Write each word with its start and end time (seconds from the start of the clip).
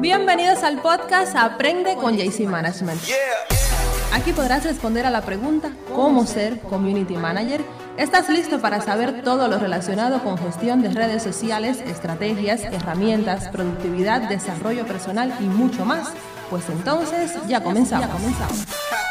Bienvenidos 0.00 0.62
al 0.62 0.80
podcast 0.80 1.36
Aprende 1.36 1.94
con 1.96 2.16
JC 2.16 2.46
Management. 2.46 2.98
Aquí 4.14 4.32
podrás 4.32 4.64
responder 4.64 5.04
a 5.04 5.10
la 5.10 5.20
pregunta 5.20 5.72
¿Cómo 5.94 6.26
ser 6.26 6.58
Community 6.60 7.18
Manager? 7.18 7.60
¿Estás 7.98 8.30
listo 8.30 8.62
para 8.62 8.80
saber 8.80 9.20
todo 9.22 9.46
lo 9.46 9.58
relacionado 9.58 10.22
con 10.22 10.38
gestión 10.38 10.80
de 10.80 10.88
redes 10.88 11.22
sociales, 11.22 11.82
estrategias, 11.82 12.62
herramientas, 12.62 13.48
productividad, 13.48 14.22
desarrollo 14.22 14.86
personal 14.86 15.34
y 15.38 15.44
mucho 15.44 15.84
más? 15.84 16.08
Pues 16.48 16.64
entonces 16.70 17.34
ya 17.46 17.62
comenzamos. 17.62 18.06
Ya 18.06 18.12
comenzamos. 18.12 19.09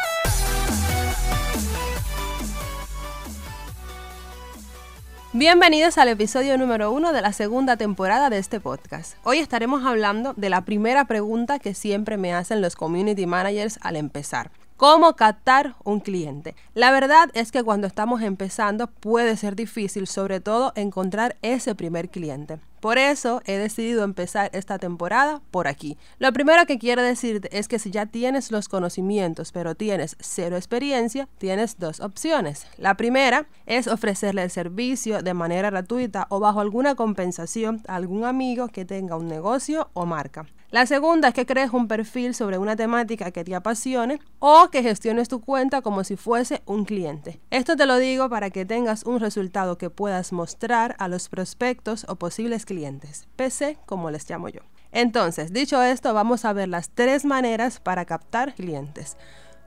Bienvenidos 5.32 5.96
al 5.96 6.08
episodio 6.08 6.58
número 6.58 6.90
uno 6.90 7.12
de 7.12 7.22
la 7.22 7.32
segunda 7.32 7.76
temporada 7.76 8.30
de 8.30 8.38
este 8.38 8.58
podcast. 8.58 9.16
Hoy 9.22 9.38
estaremos 9.38 9.86
hablando 9.86 10.34
de 10.34 10.50
la 10.50 10.64
primera 10.64 11.04
pregunta 11.04 11.60
que 11.60 11.72
siempre 11.72 12.16
me 12.16 12.34
hacen 12.34 12.60
los 12.60 12.74
community 12.74 13.26
managers 13.26 13.78
al 13.80 13.94
empezar. 13.94 14.50
¿Cómo 14.80 15.14
captar 15.14 15.74
un 15.84 16.00
cliente? 16.00 16.56
La 16.72 16.90
verdad 16.90 17.28
es 17.34 17.52
que 17.52 17.62
cuando 17.62 17.86
estamos 17.86 18.22
empezando 18.22 18.86
puede 18.86 19.36
ser 19.36 19.54
difícil, 19.54 20.06
sobre 20.06 20.40
todo 20.40 20.72
encontrar 20.74 21.36
ese 21.42 21.74
primer 21.74 22.08
cliente. 22.08 22.60
Por 22.80 22.96
eso 22.96 23.42
he 23.44 23.58
decidido 23.58 24.04
empezar 24.04 24.48
esta 24.54 24.78
temporada 24.78 25.42
por 25.50 25.68
aquí. 25.68 25.98
Lo 26.18 26.32
primero 26.32 26.64
que 26.64 26.78
quiero 26.78 27.02
decirte 27.02 27.50
es 27.58 27.68
que 27.68 27.78
si 27.78 27.90
ya 27.90 28.06
tienes 28.06 28.50
los 28.50 28.70
conocimientos 28.70 29.52
pero 29.52 29.74
tienes 29.74 30.16
cero 30.18 30.56
experiencia, 30.56 31.28
tienes 31.36 31.78
dos 31.78 32.00
opciones. 32.00 32.66
La 32.78 32.94
primera 32.94 33.48
es 33.66 33.86
ofrecerle 33.86 34.44
el 34.44 34.50
servicio 34.50 35.20
de 35.20 35.34
manera 35.34 35.68
gratuita 35.68 36.26
o 36.30 36.40
bajo 36.40 36.60
alguna 36.60 36.94
compensación 36.94 37.82
a 37.86 37.96
algún 37.96 38.24
amigo 38.24 38.68
que 38.68 38.86
tenga 38.86 39.16
un 39.16 39.28
negocio 39.28 39.90
o 39.92 40.06
marca. 40.06 40.46
La 40.70 40.86
segunda 40.86 41.28
es 41.28 41.34
que 41.34 41.46
crees 41.46 41.72
un 41.72 41.88
perfil 41.88 42.32
sobre 42.32 42.56
una 42.56 42.76
temática 42.76 43.32
que 43.32 43.42
te 43.42 43.56
apasione 43.56 44.20
o 44.38 44.68
que 44.70 44.84
gestiones 44.84 45.28
tu 45.28 45.40
cuenta 45.40 45.82
como 45.82 46.04
si 46.04 46.14
fuese 46.14 46.62
un 46.64 46.84
cliente. 46.84 47.40
Esto 47.50 47.76
te 47.76 47.86
lo 47.86 47.96
digo 47.96 48.28
para 48.28 48.50
que 48.50 48.64
tengas 48.64 49.02
un 49.02 49.18
resultado 49.18 49.78
que 49.78 49.90
puedas 49.90 50.32
mostrar 50.32 50.94
a 51.00 51.08
los 51.08 51.28
prospectos 51.28 52.06
o 52.08 52.14
posibles 52.14 52.66
clientes, 52.66 53.26
PC 53.34 53.78
como 53.84 54.12
les 54.12 54.30
llamo 54.30 54.48
yo. 54.48 54.60
Entonces, 54.92 55.52
dicho 55.52 55.82
esto, 55.82 56.14
vamos 56.14 56.44
a 56.44 56.52
ver 56.52 56.68
las 56.68 56.90
tres 56.90 57.24
maneras 57.24 57.80
para 57.80 58.04
captar 58.04 58.54
clientes. 58.54 59.16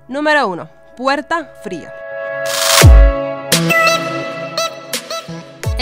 Número 0.08 0.48
uno, 0.48 0.70
puerta 0.96 1.54
fría. 1.64 1.94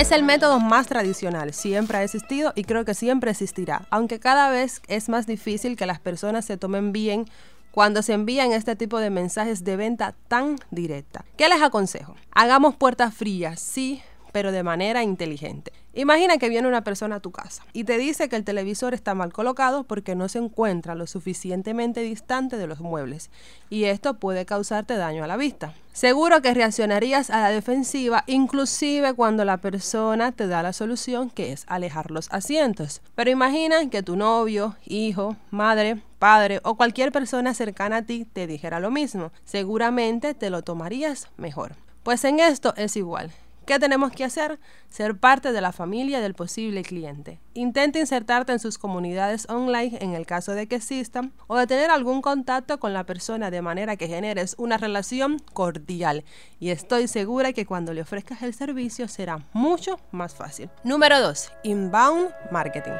Es 0.01 0.11
el 0.11 0.23
método 0.23 0.59
más 0.59 0.87
tradicional, 0.87 1.53
siempre 1.53 1.99
ha 1.99 2.03
existido 2.03 2.53
y 2.55 2.63
creo 2.63 2.85
que 2.85 2.95
siempre 2.95 3.29
existirá, 3.29 3.85
aunque 3.91 4.19
cada 4.19 4.49
vez 4.49 4.81
es 4.87 5.09
más 5.09 5.27
difícil 5.27 5.77
que 5.77 5.85
las 5.85 5.99
personas 5.99 6.43
se 6.43 6.57
tomen 6.57 6.91
bien 6.91 7.25
cuando 7.69 8.01
se 8.01 8.13
envían 8.13 8.51
este 8.51 8.75
tipo 8.75 8.97
de 8.97 9.11
mensajes 9.11 9.63
de 9.63 9.75
venta 9.75 10.15
tan 10.27 10.55
directa. 10.71 11.23
¿Qué 11.37 11.47
les 11.47 11.61
aconsejo? 11.61 12.15
Hagamos 12.31 12.75
puertas 12.77 13.13
frías, 13.13 13.59
sí, 13.59 14.01
pero 14.31 14.51
de 14.51 14.63
manera 14.63 15.03
inteligente. 15.03 15.71
Imagina 15.93 16.37
que 16.37 16.47
viene 16.47 16.69
una 16.69 16.85
persona 16.85 17.17
a 17.17 17.19
tu 17.19 17.31
casa 17.31 17.65
y 17.73 17.83
te 17.83 17.97
dice 17.97 18.29
que 18.29 18.37
el 18.37 18.45
televisor 18.45 18.93
está 18.93 19.13
mal 19.13 19.33
colocado 19.33 19.83
porque 19.83 20.15
no 20.15 20.29
se 20.29 20.39
encuentra 20.39 20.95
lo 20.95 21.05
suficientemente 21.05 21.99
distante 21.99 22.55
de 22.55 22.65
los 22.65 22.79
muebles 22.79 23.29
y 23.69 23.83
esto 23.83 24.13
puede 24.13 24.45
causarte 24.45 24.95
daño 24.95 25.25
a 25.25 25.27
la 25.27 25.35
vista. 25.35 25.73
Seguro 25.91 26.41
que 26.41 26.53
reaccionarías 26.53 27.29
a 27.29 27.41
la 27.41 27.49
defensiva 27.49 28.23
inclusive 28.25 29.13
cuando 29.13 29.43
la 29.43 29.57
persona 29.57 30.31
te 30.31 30.47
da 30.47 30.63
la 30.63 30.71
solución 30.71 31.29
que 31.29 31.51
es 31.51 31.65
alejar 31.67 32.09
los 32.09 32.31
asientos. 32.31 33.01
Pero 33.15 33.29
imagina 33.29 33.89
que 33.89 34.01
tu 34.01 34.15
novio, 34.15 34.77
hijo, 34.85 35.35
madre, 35.49 36.01
padre 36.19 36.61
o 36.63 36.75
cualquier 36.75 37.11
persona 37.11 37.53
cercana 37.53 37.97
a 37.97 38.01
ti 38.03 38.25
te 38.31 38.47
dijera 38.47 38.79
lo 38.79 38.91
mismo. 38.91 39.33
Seguramente 39.43 40.35
te 40.35 40.49
lo 40.49 40.61
tomarías 40.61 41.27
mejor. 41.35 41.75
Pues 42.03 42.23
en 42.23 42.39
esto 42.39 42.73
es 42.77 42.95
igual. 42.95 43.31
¿Qué 43.65 43.77
tenemos 43.77 44.11
que 44.11 44.23
hacer? 44.23 44.59
Ser 44.89 45.17
parte 45.17 45.51
de 45.51 45.61
la 45.61 45.71
familia 45.71 46.19
del 46.19 46.33
posible 46.33 46.81
cliente. 46.83 47.39
Intenta 47.53 47.99
insertarte 47.99 48.51
en 48.51 48.59
sus 48.59 48.77
comunidades 48.77 49.47
online 49.49 49.99
en 50.01 50.13
el 50.13 50.25
caso 50.25 50.53
de 50.53 50.67
que 50.67 50.75
existan 50.75 51.31
o 51.47 51.57
de 51.57 51.67
tener 51.67 51.91
algún 51.91 52.21
contacto 52.21 52.79
con 52.79 52.93
la 52.93 53.05
persona 53.05 53.51
de 53.51 53.61
manera 53.61 53.97
que 53.97 54.07
generes 54.07 54.55
una 54.57 54.77
relación 54.77 55.37
cordial. 55.53 56.23
Y 56.59 56.71
estoy 56.71 57.07
segura 57.07 57.53
que 57.53 57.65
cuando 57.65 57.93
le 57.93 58.01
ofrezcas 58.01 58.41
el 58.41 58.53
servicio 58.53 59.07
será 59.07 59.45
mucho 59.53 59.99
más 60.11 60.33
fácil. 60.33 60.69
Número 60.83 61.19
2. 61.21 61.51
Inbound 61.63 62.29
Marketing. 62.51 62.93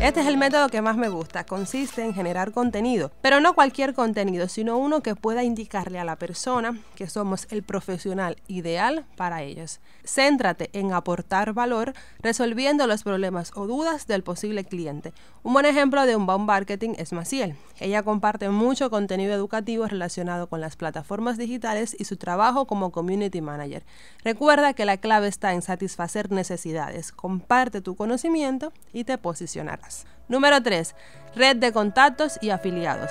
Este 0.00 0.20
es 0.20 0.28
el 0.28 0.36
método 0.36 0.68
que 0.68 0.80
más 0.80 0.96
me 0.96 1.08
gusta. 1.08 1.44
Consiste 1.44 2.04
en 2.04 2.14
generar 2.14 2.52
contenido, 2.52 3.10
pero 3.20 3.40
no 3.40 3.54
cualquier 3.54 3.94
contenido, 3.94 4.48
sino 4.48 4.78
uno 4.78 5.02
que 5.02 5.16
pueda 5.16 5.42
indicarle 5.42 5.98
a 5.98 6.04
la 6.04 6.14
persona 6.14 6.78
que 6.94 7.08
somos 7.08 7.48
el 7.50 7.64
profesional 7.64 8.36
ideal 8.46 9.06
para 9.16 9.42
ellos. 9.42 9.80
Céntrate 10.04 10.70
en 10.72 10.92
aportar 10.92 11.52
valor 11.52 11.94
resolviendo 12.20 12.86
los 12.86 13.02
problemas 13.02 13.50
o 13.56 13.66
dudas 13.66 14.06
del 14.06 14.22
posible 14.22 14.64
cliente. 14.64 15.12
Un 15.42 15.52
buen 15.52 15.66
ejemplo 15.66 16.06
de 16.06 16.14
un 16.14 16.26
bomb 16.26 16.46
marketing 16.46 16.94
es 16.96 17.12
Maciel. 17.12 17.56
Ella 17.80 18.02
comparte 18.02 18.48
mucho 18.48 18.90
contenido 18.90 19.32
educativo 19.34 19.86
relacionado 19.86 20.48
con 20.48 20.60
las 20.60 20.76
plataformas 20.76 21.38
digitales 21.38 21.94
y 21.98 22.04
su 22.04 22.16
trabajo 22.16 22.66
como 22.66 22.90
community 22.90 23.40
manager. 23.40 23.84
Recuerda 24.24 24.74
que 24.74 24.84
la 24.84 24.96
clave 24.96 25.28
está 25.28 25.54
en 25.54 25.62
satisfacer 25.62 26.32
necesidades. 26.32 27.12
Comparte 27.12 27.80
tu 27.80 27.94
conocimiento 27.94 28.72
y 28.92 29.04
te 29.04 29.16
posicionarás. 29.18 30.06
Número 30.28 30.62
3. 30.62 30.94
Red 31.36 31.56
de 31.56 31.72
contactos 31.72 32.38
y 32.42 32.50
afiliados. 32.50 33.10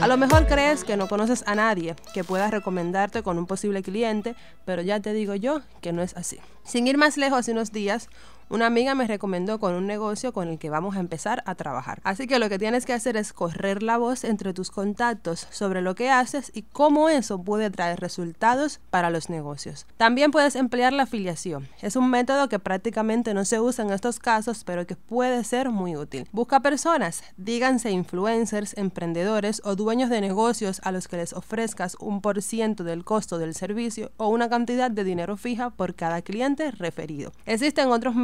A 0.00 0.06
lo 0.06 0.16
mejor 0.16 0.46
crees 0.46 0.82
que 0.82 0.96
no 0.96 1.08
conoces 1.08 1.44
a 1.46 1.54
nadie 1.54 1.94
que 2.14 2.24
pueda 2.24 2.50
recomendarte 2.50 3.22
con 3.22 3.36
un 3.36 3.46
posible 3.46 3.82
cliente, 3.82 4.34
pero 4.64 4.80
ya 4.80 4.98
te 5.00 5.12
digo 5.12 5.34
yo 5.34 5.60
que 5.82 5.92
no 5.92 6.00
es 6.00 6.16
así. 6.16 6.38
Sin 6.64 6.86
ir 6.86 6.96
más 6.96 7.18
lejos, 7.18 7.40
hace 7.40 7.52
unos 7.52 7.70
días, 7.70 8.08
una 8.50 8.66
amiga 8.66 8.94
me 8.94 9.06
recomendó 9.06 9.58
con 9.60 9.74
un 9.74 9.86
negocio 9.86 10.32
con 10.32 10.48
el 10.48 10.58
que 10.58 10.70
vamos 10.70 10.96
a 10.96 11.00
empezar 11.00 11.42
a 11.46 11.54
trabajar. 11.54 12.00
Así 12.04 12.26
que 12.26 12.38
lo 12.38 12.48
que 12.48 12.58
tienes 12.58 12.84
que 12.84 12.92
hacer 12.92 13.16
es 13.16 13.32
correr 13.32 13.82
la 13.82 13.96
voz 13.96 14.24
entre 14.24 14.52
tus 14.52 14.70
contactos 14.70 15.46
sobre 15.50 15.82
lo 15.82 15.94
que 15.94 16.10
haces 16.10 16.50
y 16.52 16.62
cómo 16.62 17.08
eso 17.08 17.42
puede 17.42 17.70
traer 17.70 18.00
resultados 18.00 18.80
para 18.90 19.10
los 19.10 19.30
negocios. 19.30 19.86
También 19.96 20.32
puedes 20.32 20.56
emplear 20.56 20.92
la 20.92 21.04
afiliación. 21.04 21.68
Es 21.80 21.94
un 21.94 22.10
método 22.10 22.48
que 22.48 22.58
prácticamente 22.58 23.34
no 23.34 23.44
se 23.44 23.60
usa 23.60 23.84
en 23.84 23.92
estos 23.92 24.18
casos, 24.18 24.64
pero 24.64 24.86
que 24.86 24.96
puede 24.96 25.44
ser 25.44 25.70
muy 25.70 25.96
útil. 25.96 26.28
Busca 26.32 26.60
personas, 26.60 27.22
díganse 27.36 27.92
influencers, 27.92 28.76
emprendedores 28.76 29.62
o 29.64 29.76
dueños 29.76 30.10
de 30.10 30.20
negocios 30.20 30.80
a 30.84 30.90
los 30.90 31.06
que 31.06 31.18
les 31.18 31.32
ofrezcas 31.32 31.96
un 32.00 32.20
por 32.20 32.42
ciento 32.42 32.82
del 32.82 33.04
costo 33.04 33.38
del 33.38 33.54
servicio 33.54 34.10
o 34.16 34.28
una 34.28 34.48
cantidad 34.48 34.90
de 34.90 35.04
dinero 35.04 35.36
fija 35.36 35.70
por 35.70 35.94
cada 35.94 36.22
cliente 36.22 36.72
referido. 36.72 37.32
Existen 37.46 37.90
otros 37.90 38.14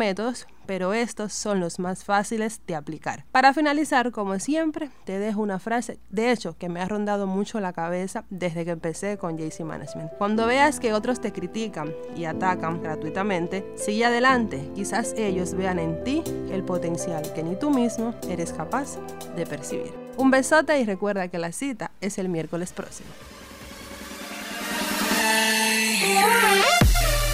pero 0.67 0.93
estos 0.93 1.33
son 1.33 1.61
los 1.61 1.79
más 1.79 2.05
fáciles 2.05 2.61
de 2.67 2.75
aplicar. 2.75 3.25
Para 3.33 3.53
finalizar, 3.55 4.11
como 4.11 4.39
siempre, 4.39 4.91
te 5.05 5.19
dejo 5.19 5.41
una 5.41 5.59
frase, 5.59 5.99
de 6.11 6.33
hecho, 6.33 6.57
que 6.59 6.69
me 6.69 6.81
ha 6.81 6.89
rondado 6.89 7.27
mucho 7.27 7.61
la 7.61 7.73
cabeza 7.73 8.25
desde 8.31 8.65
que 8.65 8.73
empecé 8.73 9.19
con 9.19 9.39
JC 9.39 9.61
Management. 9.61 10.13
Cuando 10.19 10.47
veas 10.47 10.81
que 10.81 10.93
otros 10.93 11.21
te 11.21 11.33
critican 11.33 11.95
y 12.17 12.25
atacan 12.25 12.83
gratuitamente, 12.83 13.65
sigue 13.77 14.05
adelante. 14.05 14.71
Quizás 14.75 15.15
ellos 15.17 15.55
vean 15.55 15.79
en 15.79 16.03
ti 16.05 16.23
el 16.51 16.65
potencial 16.65 17.33
que 17.33 17.43
ni 17.43 17.57
tú 17.57 17.71
mismo 17.71 18.15
eres 18.29 18.53
capaz 18.53 18.99
de 19.37 19.47
percibir. 19.47 19.93
Un 20.17 20.31
besote 20.31 20.81
y 20.81 20.85
recuerda 20.85 21.29
que 21.29 21.39
la 21.39 21.53
cita 21.53 21.91
es 22.01 22.19
el 22.19 22.29
miércoles 22.29 22.73
próximo. 22.73 23.11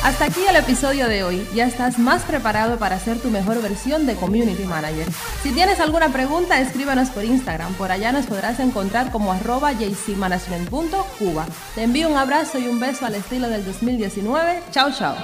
Hasta 0.02 0.24
aquí 0.24 0.40
el 0.48 0.56
episodio 0.56 1.08
de 1.08 1.22
hoy. 1.22 1.46
Ya 1.54 1.64
estás 1.64 1.98
más 1.98 2.22
preparado 2.24 2.76
para 2.76 2.98
ser 2.98 3.20
tu 3.20 3.30
mejor 3.30 3.62
versión 3.62 4.04
de 4.04 4.16
Community 4.16 4.64
Manager. 4.64 5.06
Si 5.44 5.52
tienes 5.52 5.78
alguna 5.78 6.08
pregunta, 6.08 6.60
escríbanos 6.60 7.10
por 7.10 7.24
Instagram. 7.24 7.72
Por 7.74 7.92
allá 7.92 8.10
nos 8.10 8.26
podrás 8.26 8.58
encontrar 8.58 9.12
como 9.12 9.32
arroba 9.32 9.72
jcmanagement.cuba. 9.72 11.46
Te 11.76 11.84
envío 11.84 12.08
un 12.08 12.16
abrazo 12.16 12.58
y 12.58 12.66
un 12.66 12.80
beso 12.80 13.06
al 13.06 13.14
estilo 13.14 13.48
del 13.48 13.64
2019. 13.64 14.62
Chao, 14.72 14.90
chao. 14.90 15.14